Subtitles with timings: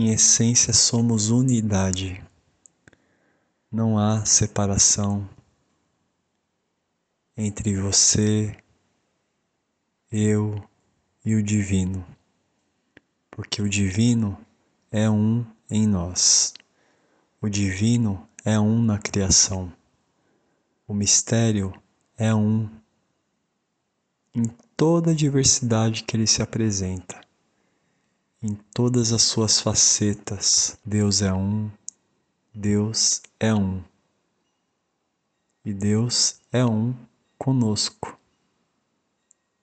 [0.00, 2.24] Em essência, somos unidade.
[3.68, 5.28] Não há separação
[7.36, 8.56] entre você,
[10.08, 10.54] eu
[11.24, 12.06] e o Divino,
[13.28, 14.38] porque o Divino
[14.88, 16.54] é um em nós.
[17.40, 19.72] O Divino é um na criação.
[20.86, 21.74] O mistério
[22.16, 22.70] é um
[24.32, 24.44] em
[24.76, 27.27] toda a diversidade que ele se apresenta.
[28.40, 31.68] Em todas as suas facetas, Deus é um,
[32.54, 33.82] Deus é um.
[35.64, 36.94] E Deus é um
[37.36, 38.16] conosco.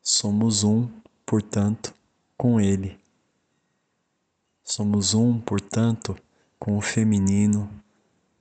[0.01, 0.89] Somos um,
[1.25, 1.93] portanto,
[2.37, 2.99] com Ele.
[4.61, 6.13] Somos um, portanto,
[6.59, 7.69] com o feminino,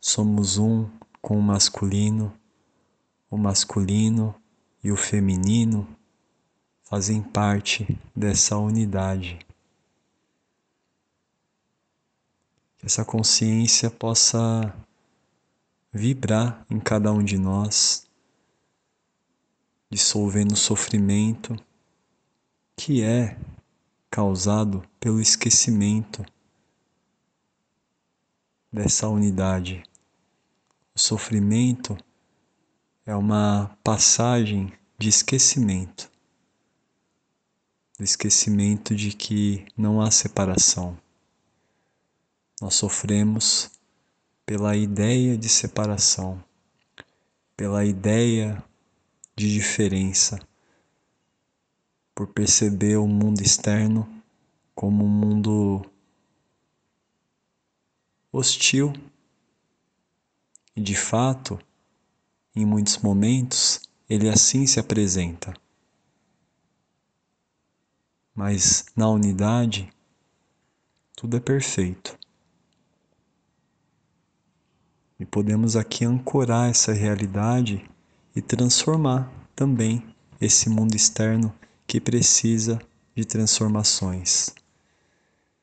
[0.01, 0.91] somos um
[1.23, 2.37] com o masculino,
[3.31, 4.35] o masculino
[4.83, 5.87] e o feminino
[6.83, 9.39] fazem parte dessa unidade.
[12.74, 14.75] Que essa consciência possa
[15.93, 18.07] vibrar em cada um de nós,
[19.91, 21.57] dissolvendo o sofrimento
[22.77, 23.39] que é
[24.11, 26.25] causado pelo esquecimento
[28.71, 29.83] dessa unidade.
[30.95, 31.97] O sofrimento
[33.07, 36.13] é uma passagem de esquecimento
[37.99, 40.99] do esquecimento de que não há separação.
[42.65, 43.71] Nós sofremos
[44.47, 46.43] pela ideia de separação,
[47.55, 48.65] pela ideia
[49.37, 50.41] de diferença,
[52.15, 54.09] por perceber o mundo externo
[54.75, 55.85] como um mundo
[58.33, 58.95] hostil.
[60.75, 61.59] E de fato,
[62.57, 65.53] em muitos momentos, ele assim se apresenta.
[68.35, 69.93] Mas na unidade,
[71.15, 72.24] tudo é perfeito.
[75.25, 77.83] E podemos aqui ancorar essa realidade
[78.37, 80.05] e transformar também
[80.39, 81.51] esse mundo externo
[81.87, 82.79] que precisa
[83.17, 84.51] de transformações.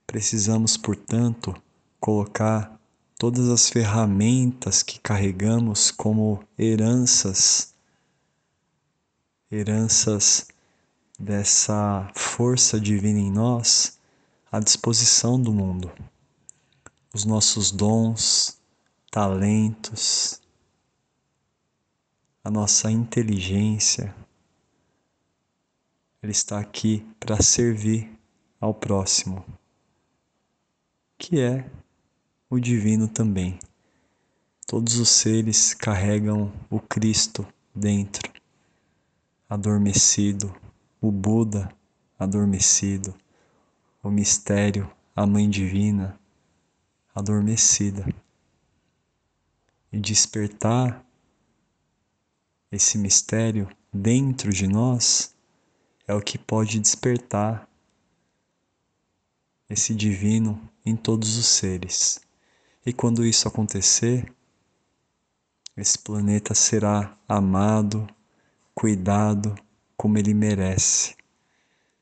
[0.08, 1.54] Precisamos, portanto,
[2.00, 2.76] colocar
[3.20, 7.76] todas as ferramentas que carregamos como heranças,
[9.52, 10.48] heranças
[11.20, 14.00] dessa força divina em nós
[14.52, 15.92] à disposição do mundo.
[17.14, 18.60] Os nossos dons,
[19.12, 20.42] talentos,
[22.42, 24.16] a nossa inteligência,
[26.24, 28.10] ele está aqui para servir
[28.60, 29.46] ao próximo,
[31.18, 31.70] que é
[32.50, 33.60] o divino também.
[34.66, 37.46] Todos os seres carregam o Cristo
[37.76, 38.32] dentro,
[39.50, 40.56] adormecido,
[41.02, 41.70] o Buda
[42.18, 43.14] adormecido,
[44.02, 46.18] o mistério, a Mãe Divina
[47.14, 48.06] adormecida.
[49.92, 51.06] E despertar
[52.72, 55.36] esse mistério dentro de nós
[56.08, 57.68] é o que pode despertar
[59.70, 62.22] esse divino em todos os seres.
[62.86, 64.34] E quando isso acontecer,
[65.76, 68.08] esse planeta será amado,
[68.74, 69.56] cuidado,
[69.96, 71.16] como ele merece,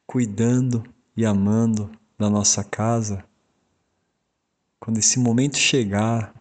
[0.07, 0.83] cuidando
[1.15, 3.23] e amando da nossa casa.
[4.79, 6.33] Quando esse momento chegar,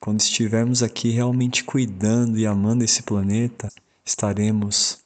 [0.00, 3.68] quando estivermos aqui realmente cuidando e amando esse planeta,
[4.04, 5.02] estaremos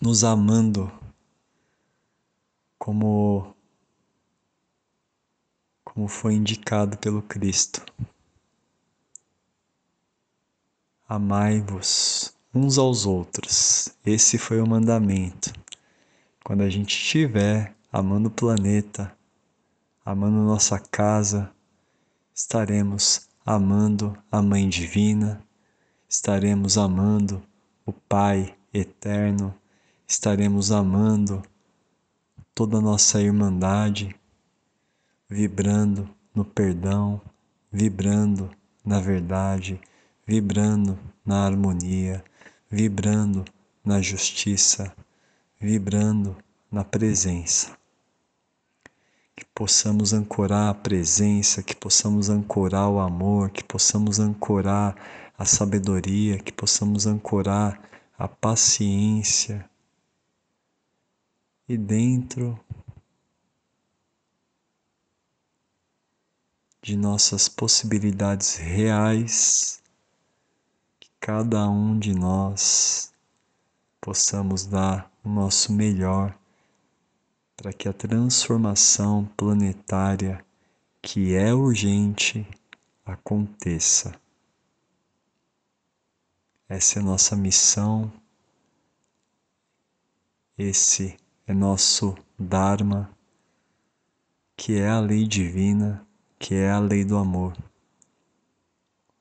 [0.00, 0.90] nos amando
[2.78, 3.54] como
[5.84, 7.84] como foi indicado pelo Cristo.
[11.08, 13.88] Amai-vos uns aos outros.
[14.04, 15.52] Esse foi o mandamento.
[16.44, 19.16] Quando a gente estiver amando o planeta,
[20.04, 21.52] amando nossa casa,
[22.34, 25.42] estaremos amando a Mãe Divina,
[26.06, 27.42] estaremos amando
[27.86, 29.54] o Pai Eterno,
[30.06, 31.40] estaremos amando
[32.54, 34.14] toda a nossa irmandade,
[35.30, 37.22] vibrando no perdão,
[37.72, 38.50] vibrando
[38.84, 39.80] na verdade,
[40.26, 42.22] vibrando na harmonia,
[42.70, 43.46] vibrando
[43.82, 44.94] na justiça,
[45.58, 46.36] vibrando
[46.70, 47.78] na presença.
[49.38, 54.96] Que possamos ancorar a presença, que possamos ancorar o amor, que possamos ancorar
[55.38, 57.80] a sabedoria, que possamos ancorar
[58.18, 59.64] a paciência.
[61.68, 62.58] E dentro
[66.82, 69.80] de nossas possibilidades reais,
[71.20, 73.12] cada um de nós
[74.00, 76.36] possamos dar o nosso melhor
[77.58, 80.44] para que a transformação planetária
[81.02, 82.46] que é urgente
[83.04, 84.14] aconteça.
[86.68, 88.12] Essa é nossa missão,
[90.56, 91.16] esse
[91.48, 93.10] é nosso Dharma,
[94.56, 96.06] que é a lei divina,
[96.38, 97.56] que é a lei do amor.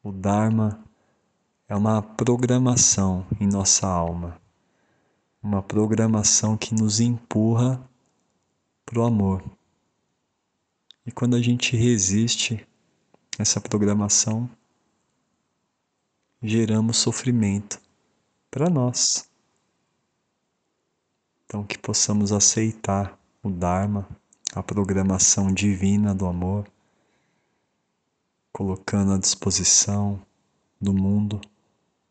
[0.03, 0.79] O Dharma
[1.67, 4.39] é uma programação em nossa alma,
[5.41, 7.81] uma programação que nos empurra
[8.87, 9.43] para o amor.
[11.05, 12.65] E quando a gente resiste
[13.37, 14.49] essa programação,
[16.41, 17.81] geramos sofrimento
[18.49, 19.29] para nós.
[21.45, 24.07] Então, que possamos aceitar o Dharma,
[24.55, 26.65] a programação divina do amor,
[28.53, 30.25] colocando à disposição
[30.79, 31.41] do mundo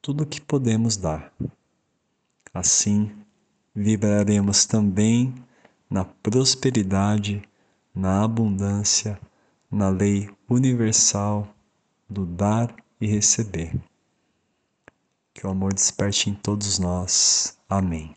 [0.02, 1.32] tudo o que podemos dar.
[2.52, 3.16] Assim,
[3.74, 5.34] vibraremos também
[5.88, 7.42] na prosperidade,
[7.94, 9.20] na abundância,
[9.70, 11.48] na lei universal
[12.08, 13.74] do dar e receber.
[15.34, 17.58] Que o amor desperte em todos nós.
[17.68, 18.15] Amém.